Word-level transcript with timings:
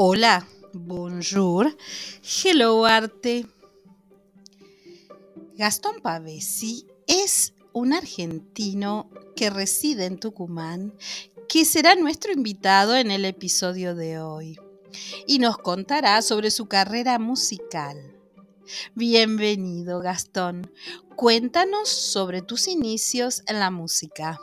Hola, 0.00 0.46
bonjour, 0.74 1.76
hello 2.44 2.86
arte. 2.86 3.46
Gastón 5.56 6.00
Pavesi 6.00 6.86
es 7.08 7.52
un 7.72 7.92
argentino 7.92 9.10
que 9.34 9.50
reside 9.50 10.04
en 10.04 10.20
Tucumán, 10.20 10.94
que 11.48 11.64
será 11.64 11.96
nuestro 11.96 12.30
invitado 12.30 12.94
en 12.94 13.10
el 13.10 13.24
episodio 13.24 13.96
de 13.96 14.20
hoy 14.20 14.56
y 15.26 15.40
nos 15.40 15.58
contará 15.58 16.22
sobre 16.22 16.52
su 16.52 16.66
carrera 16.66 17.18
musical. 17.18 17.98
Bienvenido, 18.94 19.98
Gastón. 19.98 20.70
Cuéntanos 21.16 21.88
sobre 21.88 22.40
tus 22.40 22.68
inicios 22.68 23.42
en 23.48 23.58
la 23.58 23.72
música. 23.72 24.38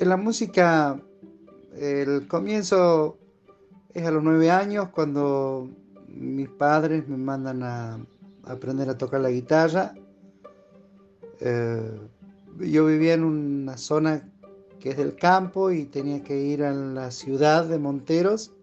En 0.00 0.08
la 0.08 0.16
música, 0.16 0.98
el 1.76 2.26
comienzo 2.26 3.18
es 3.92 4.06
a 4.06 4.10
los 4.10 4.22
nueve 4.22 4.50
años 4.50 4.88
cuando 4.88 5.68
mis 6.08 6.48
padres 6.48 7.06
me 7.06 7.18
mandan 7.18 7.62
a 7.62 7.98
aprender 8.44 8.88
a 8.88 8.96
tocar 8.96 9.20
la 9.20 9.28
guitarra. 9.28 9.92
Eh, 11.40 12.00
yo 12.60 12.86
vivía 12.86 13.12
en 13.12 13.24
una 13.24 13.76
zona 13.76 14.26
que 14.78 14.88
es 14.88 14.96
del 14.96 15.16
campo 15.16 15.70
y 15.70 15.84
tenía 15.84 16.22
que 16.22 16.40
ir 16.40 16.64
a 16.64 16.72
la 16.72 17.10
ciudad 17.10 17.66
de 17.66 17.78
Monteros 17.78 18.54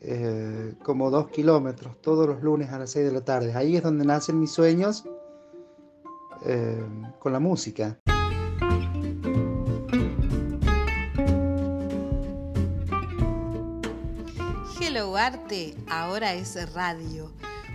eh, 0.00 0.76
como 0.82 1.10
dos 1.10 1.28
kilómetros 1.28 2.00
todos 2.00 2.26
los 2.26 2.42
lunes 2.42 2.70
a 2.70 2.78
las 2.78 2.90
seis 2.90 3.04
de 3.04 3.12
la 3.12 3.22
tarde. 3.22 3.52
Ahí 3.52 3.76
es 3.76 3.82
donde 3.82 4.06
nacen 4.06 4.40
mis 4.40 4.50
sueños 4.50 5.04
eh, 6.46 6.82
con 7.18 7.34
la 7.34 7.38
música. 7.38 7.98
Hello 14.94 15.16
Arte 15.16 15.74
ahora 15.90 16.34
es 16.34 16.72
radio. 16.72 17.32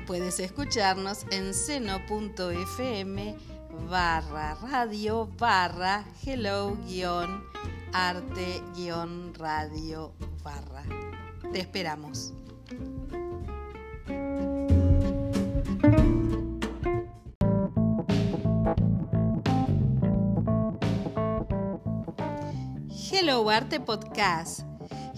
Puedes 0.08 0.39
escucharnos 0.39 1.25
en 1.31 1.53
seno.fm 1.53 3.36
barra 3.89 4.56
radio 4.56 5.30
barra 5.38 6.06
hello 6.25 6.78
guion 6.88 7.44
arte 7.92 8.64
guion 8.73 9.34
radio 9.34 10.14
barra. 10.45 10.86
Te 11.52 11.59
esperamos. 11.59 12.31
Hello 23.12 23.50
Arte 23.50 23.81
Podcast, 23.81 24.62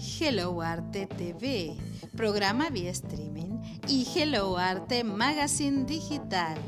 Hello 0.02 0.60
Arte 0.62 1.06
TV, 1.06 1.76
programa 2.16 2.70
vía 2.70 2.90
streaming 2.90 3.60
y 3.86 4.04
Hello 4.16 4.56
Arte 4.58 5.04
Magazine 5.04 5.84
Digital. 5.84 6.58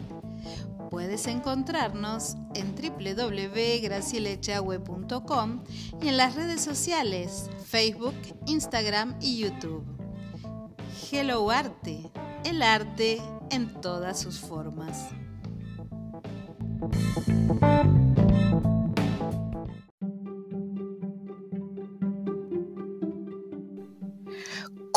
Puedes 0.88 1.26
encontrarnos 1.26 2.36
en 2.54 2.76
www.gracielechahue.com 2.76 5.64
y 6.00 6.08
en 6.08 6.16
las 6.16 6.36
redes 6.36 6.60
sociales 6.60 7.50
Facebook, 7.66 8.14
Instagram 8.46 9.16
y 9.20 9.38
YouTube. 9.38 9.84
Hello 11.10 11.50
Arte, 11.50 12.08
el 12.44 12.62
arte 12.62 13.20
en 13.50 13.80
todas 13.80 14.20
sus 14.20 14.38
formas. 14.38 15.08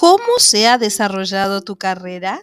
¿Cómo 0.10 0.40
se 0.40 0.68
ha 0.68 0.78
desarrollado 0.78 1.60
tu 1.60 1.76
carrera? 1.76 2.42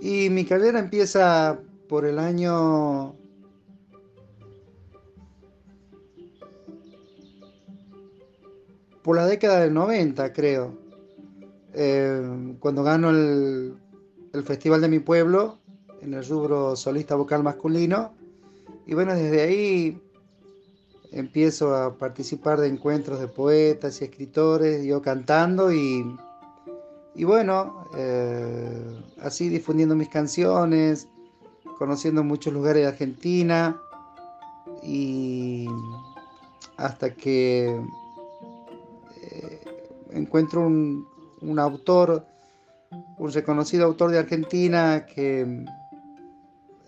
Y 0.00 0.30
mi 0.30 0.44
carrera 0.44 0.78
empieza 0.78 1.58
por 1.88 2.04
el 2.04 2.20
año 2.20 3.16
por 9.02 9.16
la 9.16 9.26
década 9.26 9.62
del 9.62 9.74
90, 9.74 10.32
creo. 10.32 10.78
Eh, 11.74 12.54
cuando 12.60 12.84
gano 12.84 13.10
el, 13.10 13.74
festival 14.44 14.80
de 14.80 14.88
mi 14.88 15.00
pueblo 15.00 15.58
en 16.02 16.14
el 16.14 16.24
rubro 16.24 16.76
solista 16.76 17.16
vocal 17.16 17.42
masculino. 17.42 18.14
Y 18.86 18.94
bueno, 18.94 19.12
desde 19.16 19.42
ahí 19.42 20.00
empiezo 21.12 21.74
a 21.74 21.96
participar 21.96 22.60
de 22.60 22.68
encuentros 22.68 23.20
de 23.20 23.28
poetas 23.28 24.00
y 24.00 24.04
escritores, 24.04 24.84
yo 24.84 25.00
cantando 25.02 25.72
y, 25.72 26.04
y 27.14 27.24
bueno, 27.24 27.86
eh, 27.96 29.00
así 29.22 29.48
difundiendo 29.48 29.94
mis 29.94 30.08
canciones, 30.08 31.08
conociendo 31.78 32.22
muchos 32.24 32.52
lugares 32.52 32.82
de 32.82 32.88
Argentina 32.88 33.80
y 34.82 35.66
hasta 36.76 37.14
que 37.14 37.68
eh, 39.22 39.60
encuentro 40.10 40.66
un, 40.66 41.06
un, 41.40 41.58
autor, 41.58 42.24
un 43.18 43.32
reconocido 43.32 43.86
autor 43.86 44.10
de 44.10 44.18
Argentina 44.18 45.06
que 45.06 45.64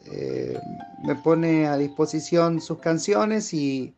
eh, 0.07 0.59
me 1.05 1.15
pone 1.17 1.67
a 1.67 1.77
disposición 1.77 2.61
sus 2.61 2.79
canciones 2.79 3.55
y, 3.55 3.95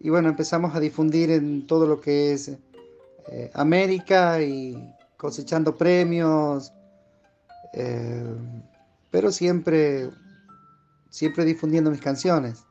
y 0.00 0.08
bueno, 0.08 0.30
empezamos 0.30 0.74
a 0.74 0.80
difundir 0.80 1.30
en 1.30 1.66
todo 1.66 1.86
lo 1.86 2.00
que 2.00 2.32
es 2.32 2.48
eh, 3.28 3.50
América 3.52 4.42
y 4.42 4.74
cosechando 5.18 5.76
premios, 5.76 6.72
eh, 7.74 8.24
pero 9.10 9.30
siempre, 9.30 10.08
siempre 11.10 11.44
difundiendo 11.44 11.90
mis 11.90 12.00
canciones. 12.00 12.64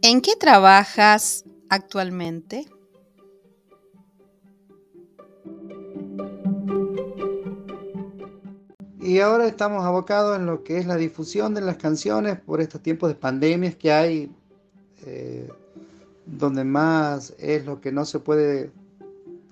¿En 0.00 0.22
qué 0.22 0.32
trabajas 0.40 1.44
actualmente? 1.68 2.66
Y 9.02 9.20
ahora 9.20 9.46
estamos 9.46 9.86
abocados 9.86 10.38
en 10.38 10.44
lo 10.44 10.62
que 10.62 10.76
es 10.76 10.84
la 10.86 10.96
difusión 10.96 11.54
de 11.54 11.62
las 11.62 11.78
canciones 11.78 12.38
por 12.38 12.60
estos 12.60 12.82
tiempos 12.82 13.08
de 13.08 13.14
pandemias 13.14 13.74
que 13.74 13.90
hay, 13.90 14.30
eh, 15.06 15.48
donde 16.26 16.64
más 16.64 17.32
es 17.38 17.64
lo 17.64 17.80
que 17.80 17.92
no 17.92 18.04
se 18.04 18.18
puede 18.18 18.70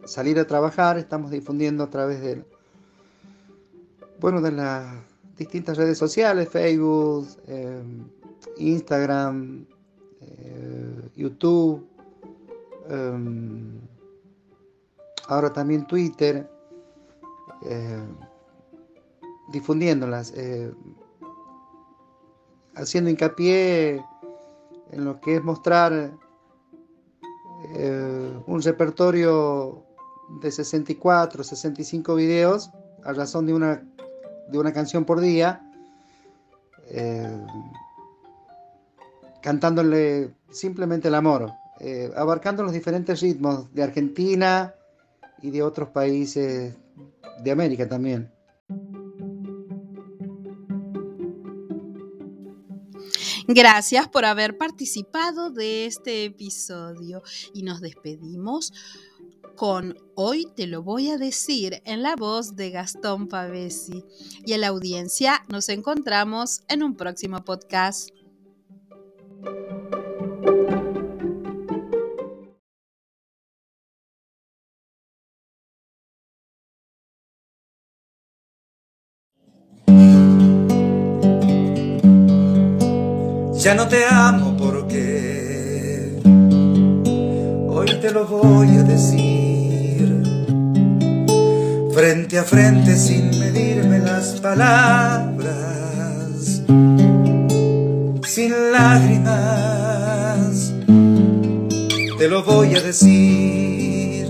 salir 0.04 0.38
a 0.38 0.46
trabajar. 0.46 0.98
Estamos 0.98 1.30
difundiendo 1.30 1.82
a 1.82 1.88
través 1.88 2.20
de, 2.20 2.44
bueno, 4.20 4.42
de 4.42 4.52
las 4.52 4.84
distintas 5.38 5.78
redes 5.78 5.96
sociales, 5.96 6.50
Facebook, 6.50 7.26
eh, 7.46 7.82
Instagram, 8.58 9.64
eh, 10.20 11.08
YouTube, 11.16 11.86
ahora 15.26 15.52
también 15.54 15.86
Twitter 15.86 16.46
difundiéndolas, 19.48 20.32
eh, 20.36 20.72
haciendo 22.74 23.10
hincapié 23.10 24.04
en 24.92 25.04
lo 25.04 25.20
que 25.20 25.36
es 25.36 25.44
mostrar 25.44 26.12
eh, 27.74 28.42
un 28.46 28.62
repertorio 28.62 29.84
de 30.40 30.50
64, 30.50 31.42
65 31.42 32.14
videos 32.14 32.70
a 33.04 33.12
razón 33.12 33.46
de 33.46 33.54
una, 33.54 33.82
de 34.48 34.58
una 34.58 34.72
canción 34.72 35.04
por 35.04 35.20
día, 35.20 35.62
eh, 36.90 37.46
cantándole 39.42 40.34
simplemente 40.50 41.08
el 41.08 41.14
amor, 41.14 41.50
abarcando 42.16 42.64
los 42.64 42.72
diferentes 42.72 43.20
ritmos 43.20 43.72
de 43.72 43.84
Argentina 43.84 44.74
y 45.40 45.50
de 45.50 45.62
otros 45.62 45.90
países 45.90 46.74
de 47.42 47.50
América 47.50 47.88
también. 47.88 48.32
Gracias 53.50 54.06
por 54.08 54.26
haber 54.26 54.58
participado 54.58 55.48
de 55.48 55.86
este 55.86 56.26
episodio 56.26 57.22
y 57.54 57.62
nos 57.62 57.80
despedimos 57.80 58.74
con 59.56 59.96
Hoy 60.14 60.46
te 60.54 60.66
lo 60.66 60.82
voy 60.82 61.08
a 61.08 61.16
decir 61.16 61.80
en 61.86 62.02
la 62.02 62.14
voz 62.14 62.56
de 62.56 62.68
Gastón 62.70 63.26
Pavesi. 63.26 64.04
Y 64.44 64.52
en 64.52 64.60
la 64.60 64.68
audiencia 64.68 65.42
nos 65.48 65.70
encontramos 65.70 66.60
en 66.68 66.82
un 66.82 66.94
próximo 66.94 67.42
podcast. 67.42 68.10
Ya 83.68 83.74
no 83.74 83.86
te 83.86 84.02
amo 84.06 84.56
porque 84.56 86.16
hoy 87.68 87.86
te 88.00 88.10
lo 88.10 88.26
voy 88.26 88.68
a 88.78 88.82
decir 88.82 90.22
frente 91.92 92.38
a 92.38 92.44
frente 92.44 92.96
sin 92.96 93.28
medirme 93.38 93.98
las 93.98 94.40
palabras, 94.40 95.52
sin 98.26 98.54
lágrimas, 98.72 100.72
te 102.16 102.26
lo 102.26 102.42
voy 102.44 102.74
a 102.74 102.80
decir. 102.80 104.28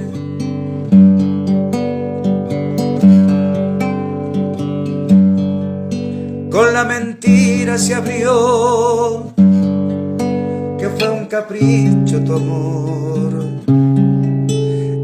Con 6.50 6.75
la 6.75 6.84
mentira 6.84 7.79
se 7.79 7.94
abrió 7.94 8.88
capricho 11.38 12.19
tu 12.25 12.35
amor 12.35 13.31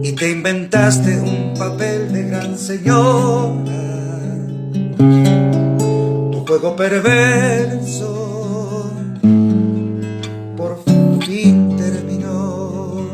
y 0.03 0.11
te 0.19 0.33
inventaste 0.33 1.21
un 1.21 1.55
papel 1.57 2.13
de 2.13 2.25
gran 2.25 2.59
señora. 2.59 3.55
Tu 6.33 6.45
juego 6.45 6.75
perverso 6.75 8.11
por 10.57 10.83
fin 11.25 11.77
terminó. 11.77 13.07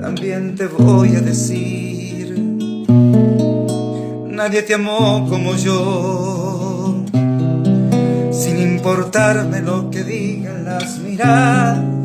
También 0.00 0.54
te 0.54 0.66
voy 0.66 1.14
a 1.14 1.20
decir, 1.20 2.38
nadie 4.30 4.62
te 4.62 4.72
amó 4.72 5.26
como 5.28 5.54
yo, 5.56 6.33
importarme 8.84 9.62
lo 9.62 9.88
que 9.90 10.04
digan 10.04 10.66
las 10.66 10.98
miradas 10.98 12.04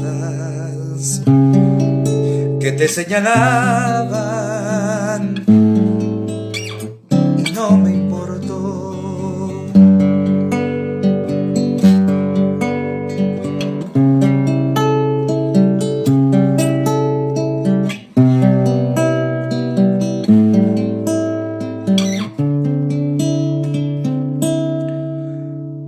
que 2.61 2.71
te 2.71 2.87
señalaban 2.87 3.83
y 7.37 7.51
no 7.51 7.75
me 7.75 7.91
importó. 7.91 9.08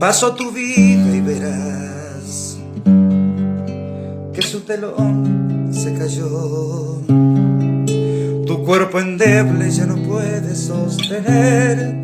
Paso 0.02 0.34
tu 0.34 0.52
vida 0.52 1.16
y 1.16 1.22
verás 1.22 2.58
que 4.34 4.42
su 4.42 4.62
telón 4.62 5.70
se 5.72 5.94
cayó. 5.94 6.98
Tu 8.48 8.64
cuerpo 8.66 9.00
endeble 9.00 9.70
ya 9.70 9.86
no 9.86 9.98
puede 9.98 10.56
sostenerte 10.56 12.02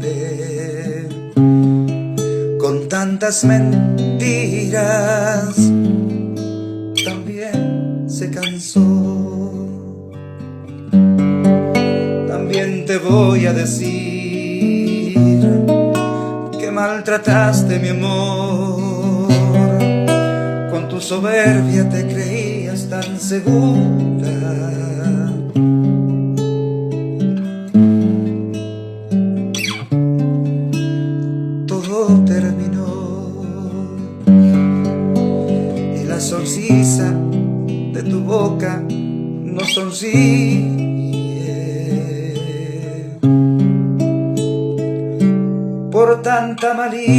con 2.60 2.88
tantas 2.88 3.44
mentiras. 3.44 4.76
También 7.04 8.06
se 8.08 8.30
cansó. 8.30 10.12
También 12.28 12.86
te 12.86 13.00
voy 13.00 13.48
a 13.48 13.54
decir 13.54 14.17
maltrataste 16.88 17.80
mi 17.80 17.90
amor. 17.90 19.28
Con 20.72 20.88
tu 20.88 21.02
soberbia 21.02 21.90
te 21.90 22.08
creías 22.08 22.88
tan 22.90 23.20
segura. 23.20 24.36
Todo 31.68 32.24
terminó 32.26 32.90
y 36.00 36.04
la 36.06 36.20
sonrisa 36.22 37.14
de 37.96 38.02
tu 38.04 38.22
boca 38.22 38.82
no 38.90 39.64
sonríe. 39.66 40.97
Por 45.98 46.22
tanta 46.22 46.76
malicia. 46.76 47.10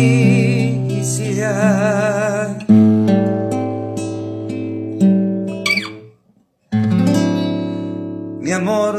Mi 8.41 8.53
amor 8.53 8.95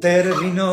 terminó. 0.00 0.64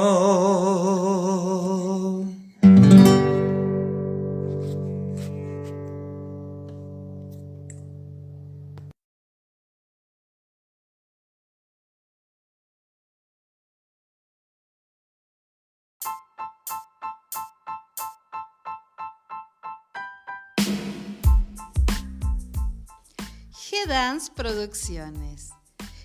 G-Dance 23.82 24.32
Producciones. 24.36 25.50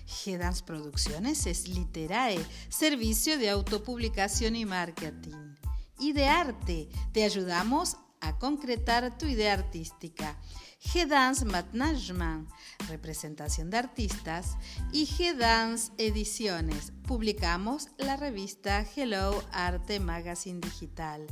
G-Dance 0.07 0.63
Producciones 0.63 1.45
es 1.45 1.67
Literae, 1.67 2.43
servicio 2.69 3.37
de 3.37 3.51
autopublicación 3.51 4.55
y 4.55 4.65
marketing. 4.65 5.55
Y 5.99 6.13
de 6.13 6.25
arte, 6.25 6.89
te 7.11 7.23
ayudamos 7.23 7.97
a 8.19 8.39
concretar 8.39 9.15
tu 9.19 9.27
idea 9.27 9.53
artística. 9.53 10.39
G-Dance 10.81 11.45
Management, 11.45 12.49
representación 12.87 13.69
de 13.69 13.77
artistas. 13.77 14.57
Y 14.91 15.05
G-Dance 15.05 15.91
Ediciones, 15.99 16.93
publicamos 17.03 17.89
la 17.97 18.17
revista 18.17 18.83
Hello 18.95 19.43
Arte 19.51 19.99
Magazine 19.99 20.61
Digital. 20.61 21.27